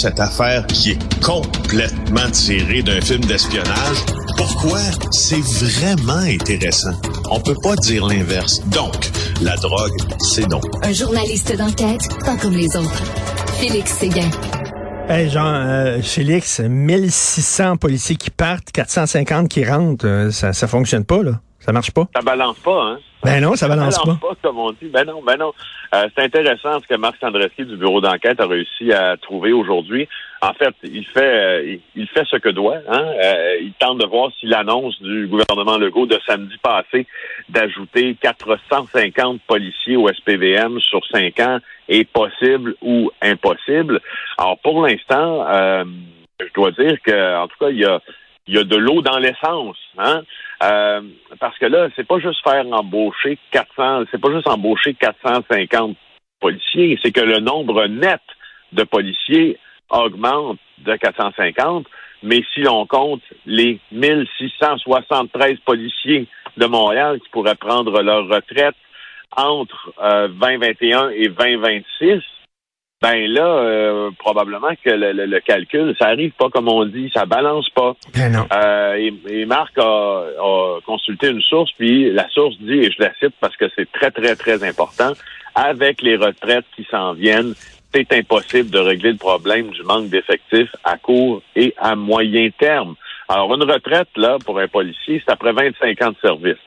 [0.00, 3.98] cette affaire qui est complètement tirée d'un film d'espionnage.
[4.34, 4.78] Pourquoi?
[5.10, 6.98] C'est vraiment intéressant?
[7.30, 8.62] On peut pas dire l'inverse.
[8.68, 9.10] Donc,
[9.42, 10.60] la drogue, c'est non.
[10.82, 13.02] Un journaliste d'enquête, pas comme les autres.
[13.58, 14.30] Félix Séguin.
[15.06, 21.04] Hey Jean, euh, Félix, 1600 policiers qui partent, 450 qui rentrent, euh, ça, ça fonctionne
[21.04, 21.40] pas, là.
[21.60, 22.08] Ça marche pas?
[22.14, 22.98] Ça balance pas, hein?
[23.22, 24.34] Ben non, ça balance, balance pas.
[24.42, 24.88] comme on dit.
[24.88, 25.52] Ben non, ben non.
[25.94, 30.08] Euh, c'est intéressant ce que Marc Sandreski du bureau d'enquête a réussi à trouver aujourd'hui.
[30.40, 32.78] En fait, il fait euh, il, fait ce que doit.
[32.88, 33.04] Hein?
[33.22, 37.06] Euh, il tente de voir si l'annonce du gouvernement Legault de samedi passé
[37.50, 41.58] d'ajouter 450 policiers au SPVM sur cinq ans
[41.90, 44.00] est possible ou impossible.
[44.38, 45.46] Alors pour l'instant,
[46.40, 48.00] je dois dire que en tout cas, il y a
[48.46, 50.22] il y a de l'eau dans l'essence, hein?
[50.62, 51.00] Euh,
[51.38, 55.96] parce que là, c'est pas juste faire embaucher 400, c'est pas juste embaucher 450
[56.40, 58.20] policiers, c'est que le nombre net
[58.72, 59.58] de policiers
[59.88, 61.86] augmente de 450,
[62.22, 66.26] mais si l'on compte les 1673 policiers
[66.56, 68.76] de Montréal qui pourraient prendre leur retraite
[69.36, 69.92] entre
[70.28, 72.22] 2021 euh, et 2026,
[73.02, 77.68] ben là, euh, probablement que le, calcul, ça arrive pas comme on dit, ça balance
[77.70, 77.94] pas.
[78.14, 78.46] Ben non.
[78.52, 83.34] Euh, et, Marc a, consulté une source, puis la source dit, et je la cite
[83.40, 85.12] parce que c'est très, très, très important,
[85.54, 87.54] avec les retraites qui s'en viennent,
[87.94, 92.94] c'est impossible de régler le problème du manque d'effectifs à court et à moyen terme.
[93.28, 96.58] Alors, une retraite, là, pour un policier, c'est après 25 ans de service.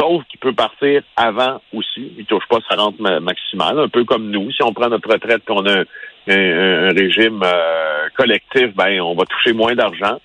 [0.00, 2.12] Sauf qu'il peut partir avant aussi.
[2.16, 4.50] Il touche pas sa rente maximale, un peu comme nous.
[4.50, 5.80] Si on prend notre retraite qu'on a
[6.28, 10.18] un, régime euh, collectif, ben on va toucher moins d'argent.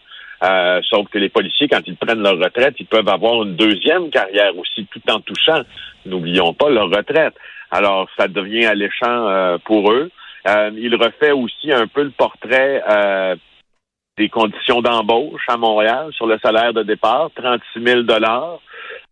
[0.44, 4.09] Euh, sauf que les policiers, quand ils prennent leur retraite, ils peuvent avoir une deuxième
[4.12, 5.62] carrière aussi, tout en touchant,
[6.06, 7.34] n'oublions pas, leur retraite.
[7.70, 10.09] Alors, ça devient alléchant euh, pour eux.
[10.48, 12.81] il refait aussi un peu le portrait
[14.18, 18.59] des conditions d'embauche à Montréal sur le salaire de départ, 36 000 dollars.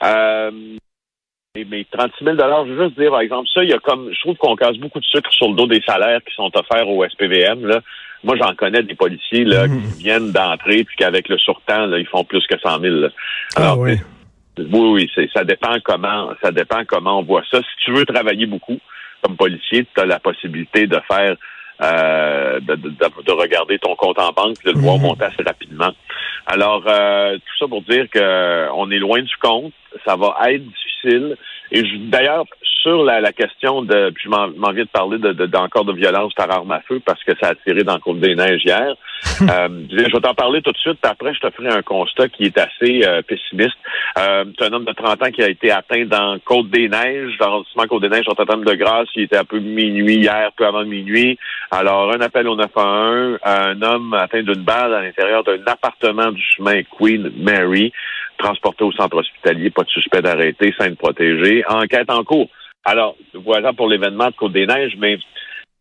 [0.03, 0.51] Euh,
[1.55, 4.19] mais 36 000 je veux juste dire, par exemple, ça, il y a comme, je
[4.21, 7.07] trouve qu'on casse beaucoup de sucre sur le dos des salaires qui sont offerts au
[7.07, 7.67] SPVM.
[7.67, 7.79] Là.
[8.23, 9.97] Moi, j'en connais des policiers là, qui mhm.
[9.99, 12.95] viennent d'entrer puis qu'avec le surtemps, là, ils font plus que 100 000.
[13.55, 13.97] Ah Alors, oui.
[14.57, 17.59] Oui, oui, ça dépend comment, ça dépend comment on voit ça.
[17.59, 18.79] Si tu veux travailler beaucoup
[19.21, 21.35] comme policier, tu as la possibilité de faire
[21.81, 25.03] euh, de, de, regarder ton compte en banque, de le voir mhm.
[25.03, 25.91] monter assez rapidement.
[26.45, 29.73] Alors, euh, tout ça pour dire que on est loin du compte,
[30.05, 31.37] ça va être difficile.
[31.71, 32.45] Et d'ailleurs,
[32.83, 36.51] sur la, question de, puis je m'en viens de parler d'encore de, de, violence par
[36.51, 38.95] arme à feu parce que ça a tiré dans le cours des neiges hier.
[39.41, 42.27] euh, je vais t'en parler tout de suite, puis après je te ferai un constat
[42.27, 43.77] qui est assez euh, pessimiste.
[44.19, 47.37] Euh, c'est un homme de 30 ans qui a été atteint dans Côte des Neiges,
[47.39, 50.51] dans l'arrondissement Côte des Neiges, en termes de grâce, il était un peu minuit hier,
[50.57, 51.39] peu avant minuit.
[51.71, 56.41] Alors, un appel au 911, un homme atteint d'une balle à l'intérieur d'un appartement du
[56.41, 57.93] chemin Queen Mary,
[58.37, 62.49] transporté au centre hospitalier, pas de suspect d'arrêté, scène protégée, enquête en cours.
[62.85, 65.17] Alors, voilà pour l'événement de Côte-des-Neiges, mais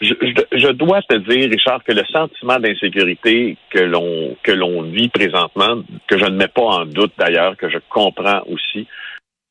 [0.01, 5.83] je, dois te dire, Richard, que le sentiment d'insécurité que l'on que l'on vit présentement,
[6.09, 8.87] que je ne mets pas en doute d'ailleurs, que je comprends aussi,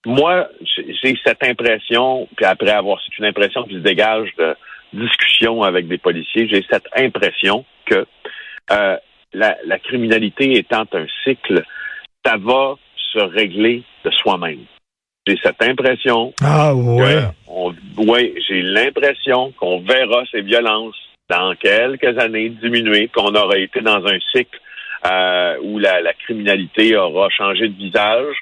[0.06, 4.56] moi, j'ai cette impression, puis après avoir, c'est une impression qui se dégage de
[4.94, 8.06] discussion avec des policiers, j'ai cette impression que
[8.72, 8.97] euh,
[9.33, 11.63] la, la criminalité étant un cycle,
[12.25, 12.75] ça va
[13.13, 14.66] se régler de soi-même.
[15.28, 16.34] J'ai cette impression.
[16.44, 17.22] Ah ouais.
[17.98, 20.96] Oui, j'ai l'impression qu'on verra ces violences
[21.30, 24.60] dans quelques années diminuer, qu'on aura été dans un cycle
[25.06, 28.36] euh, où la, criminalité aura changé de visage.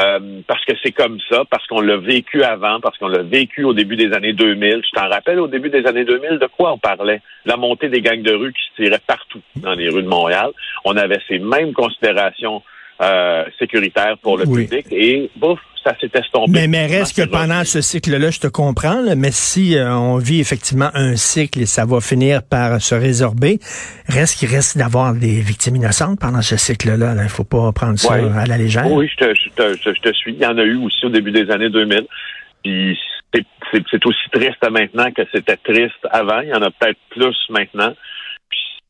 [0.00, 3.62] Euh, parce que c'est comme ça, parce qu'on l'a vécu avant, parce qu'on l'a vécu
[3.62, 4.80] au début des années 2000.
[4.82, 7.20] Tu t'en rappelles, au début des années 2000, de quoi on parlait?
[7.44, 10.50] La montée des gangs de rue qui se tiraient partout dans les rues de Montréal.
[10.84, 12.62] On avait ces mêmes considérations
[13.00, 16.50] euh, sécuritaires pour le public et bouf, ça s'est estompé.
[16.50, 20.40] Mais, mais reste que pendant ce cycle-là, je te comprends, mais si euh, on vit
[20.40, 23.58] effectivement un cycle et ça va finir par se résorber,
[24.08, 27.14] reste qu'il reste d'avoir des victimes innocentes pendant ce cycle-là.
[27.16, 28.90] Il ne faut pas prendre ça à la légère.
[28.90, 30.32] Oui, je te, je, te, je te suis.
[30.34, 32.06] Il y en a eu aussi au début des années 2000.
[32.62, 32.98] Puis
[33.92, 36.40] c'est aussi triste maintenant que c'était triste avant.
[36.40, 37.92] Il y en a peut-être plus maintenant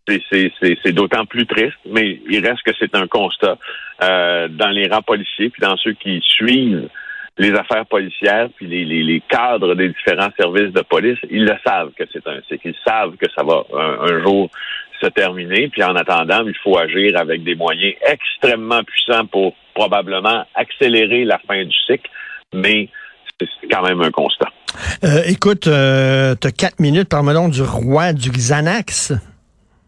[0.06, 3.56] c'est d'autant plus triste, mais il reste que c'est un constat
[4.02, 6.88] euh, dans les rangs policiers, puis dans ceux qui suivent
[7.38, 11.90] les affaires policières, puis les, les, cadres des différents services de police, ils le savent
[11.98, 14.50] que c'est un c'est qu'ils savent que ça va un, jour
[15.00, 20.44] se terminer, puis en attendant, il faut agir avec des moyens extrêmement puissants pour probablement
[20.54, 22.08] accélérer la fin du cycle,
[22.52, 22.88] mais
[23.40, 24.50] c'est quand même un constat.
[25.02, 29.12] Euh, écoute, euh, tu as quatre minutes, par donc du roi du Xanax.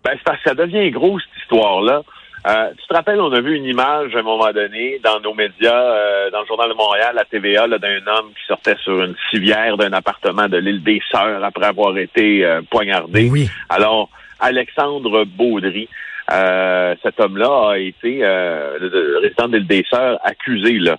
[0.07, 2.03] Ben, c'est parce que ça devient gros, cette histoire-là.
[2.47, 5.35] Euh, tu te rappelles, on a vu une image à un moment donné dans nos
[5.35, 9.17] médias, euh, dans le Journal de Montréal, la TVA, d'un homme qui sortait sur une
[9.33, 13.29] civière d'un appartement de l'île des Sœurs après avoir été euh, poignardé.
[13.29, 13.51] Oui.
[13.69, 14.09] Alors,
[14.39, 15.89] Alexandre Baudry,
[16.29, 20.99] cet homme-là a été, le, résident de l'île des Sœurs, accusé là,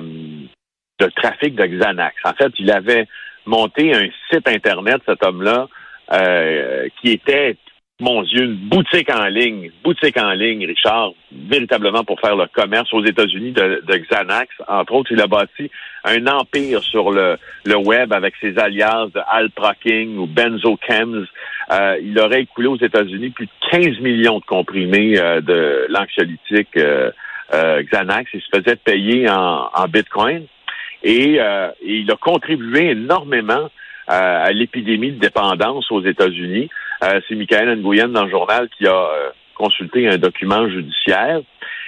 [0.00, 2.14] de trafic de Xanax.
[2.24, 3.08] En fait, il avait
[3.44, 5.66] monté un site Internet, cet homme-là,
[7.00, 7.56] qui était
[8.00, 12.92] mon Dieu, une boutique en ligne, boutique en ligne, Richard, véritablement pour faire le commerce
[12.94, 14.48] aux États-Unis de, Xanax.
[14.66, 15.70] Entre autres, il a bâti
[16.04, 21.26] un empire sur le, le web avec ses alias de Alpra King ou Benzochems.
[21.70, 26.76] Euh, il aurait écoulé aux États-Unis plus de 15 millions de comprimés euh, de l'anxiolytique
[26.78, 27.10] euh,
[27.52, 28.30] euh, Xanax.
[28.32, 30.46] Il se faisait payer en, en Bitcoin.
[31.02, 33.70] Et, et il a contribué énormément
[34.06, 36.68] à l'épidémie de dépendance aux États-Unis.
[37.02, 41.40] Euh, c'est Michael Nguyen dans le journal qui a euh, consulté un document judiciaire.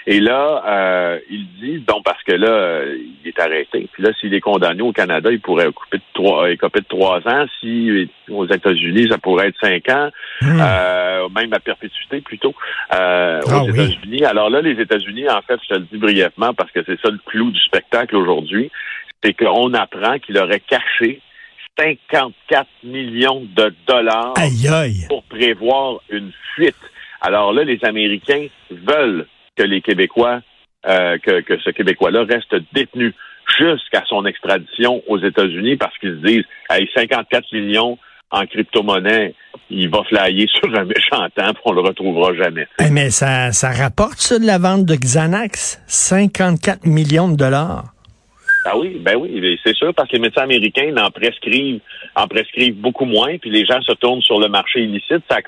[0.04, 3.88] Et là, euh, il dit, donc parce que là, il est arrêté.
[3.92, 7.18] Puis là, s'il est condamné au Canada, il pourrait couper de trois, écoper de trois
[7.28, 7.44] ans.
[7.60, 10.10] Si aux États-Unis, ça pourrait être cinq ans,
[10.40, 11.32] hmm.
[11.36, 12.52] même à perpétuité plutôt
[12.90, 14.24] ah aux États-Unis.
[14.24, 17.10] Alors là, les États-Unis, en fait, je te le dis brièvement parce que c'est ça
[17.10, 18.72] le clou du spectacle aujourd'hui,
[19.22, 21.20] c'est qu'on apprend qu'il aurait caché
[21.82, 24.34] 54 millions de dollars
[25.08, 26.76] pour prévoir une fuite.
[27.20, 29.26] Alors là, les Américains veulent
[29.56, 30.40] que les Québécois,
[30.86, 33.14] euh, que, que ce Québécois-là reste détenu
[33.58, 37.98] jusqu'à son extradition aux États-Unis parce qu'ils se disent, hey, 54 millions
[38.30, 39.34] en crypto-monnaie,
[39.68, 42.66] il va flyer sur un méchant temps, on le retrouvera jamais.
[42.80, 47.92] Eh, mais ça, ça rapporte ça de la vente de Xanax, 54 millions de dollars?
[48.64, 51.80] Ah oui, ben oui, c'est sûr, parce que les médecins américains en prescrivent,
[52.14, 55.24] en prescrivent beaucoup moins, puis les gens se tournent sur le marché illicite.
[55.28, 55.42] Ça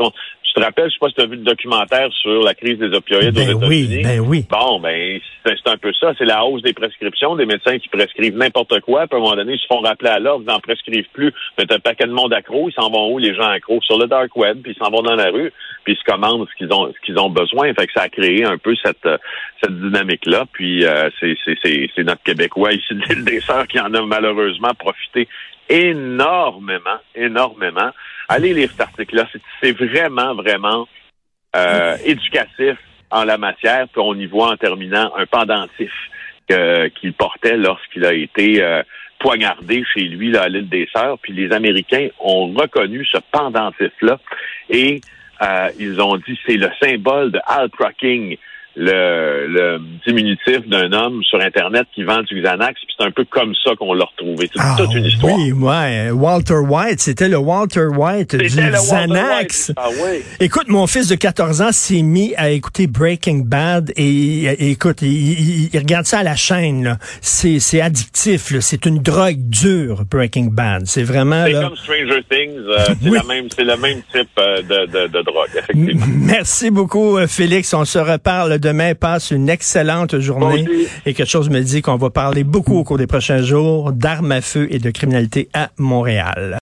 [0.55, 2.95] te rappelles, je sais pas si tu as vu le documentaire sur la crise des
[2.95, 3.67] opioïdes ben aux.
[3.67, 4.47] Oui, ben oui.
[4.49, 6.13] Bon, ben c'est un peu ça.
[6.17, 9.07] C'est la hausse des prescriptions, des médecins qui prescrivent n'importe quoi.
[9.07, 11.33] Puis à un moment donné, ils se font rappeler à l'ordre, ils n'en prescrivent plus.
[11.59, 13.99] Mais t'as un paquet de monde accro, ils s'en vont où les gens accros sur
[13.99, 15.53] le dark web, puis ils s'en vont dans la rue,
[15.85, 17.73] puis ils se commandent ce qu'ils ont, ce qu'ils ont besoin.
[17.75, 19.09] Fait que ça a créé un peu cette
[19.63, 20.45] cette dynamique là.
[20.53, 24.73] Puis euh, c'est c'est notre Québécois ici de l'île des Sœurs qui en a malheureusement
[24.79, 25.29] profité
[25.69, 27.91] énormément, énormément.
[28.29, 29.27] Allez lire cet article-là.
[29.63, 30.89] C'est vraiment, vraiment
[31.57, 32.77] euh, éducatif
[33.11, 33.87] en la matière.
[33.89, 35.93] Puis on y voit en terminant un pendentif
[36.47, 38.83] qu'il portait lorsqu'il a été euh,
[39.19, 41.19] poignardé chez lui là, à l'île des Sœurs.
[41.21, 44.21] Puis les Américains ont reconnu ce pendentif-là
[44.69, 45.01] et
[45.43, 48.37] euh, ils ont dit c'est le symbole de Al King
[48.77, 53.25] le, le diminutif d'un homme sur Internet qui vend du Xanax, puis c'est un peu
[53.25, 54.51] comme ça qu'on l'a retrouvé.
[54.53, 55.37] C'est ah, toute une histoire.
[55.37, 56.11] Oui, ouais.
[56.11, 59.73] Walter White, c'était le Walter White du Xanax.
[59.77, 60.23] Ah, oui.
[60.41, 65.71] Écoute, mon fils de 14 ans s'est mis à écouter Breaking Bad et, écoute, il,
[65.75, 66.99] regarde ça à la chaîne.
[67.21, 68.53] C'est, c'est addictif.
[68.61, 70.87] C'est une drogue dure, Breaking Bad.
[70.87, 71.45] C'est vraiment...
[71.47, 72.59] C'est comme Stranger Things.
[72.59, 76.07] Euh, c'est, le même type euh, de, de, de drogue, effectivement.
[76.09, 77.73] Merci beaucoup, euh, Félix.
[77.75, 78.95] On se reparle demain.
[78.95, 80.65] Passe une excellente journée.
[81.07, 84.33] Et quelque chose me dit qu'on va parler beaucoup au cours des prochains jours d'armes
[84.33, 86.53] à feu et de criminalité à Montréal.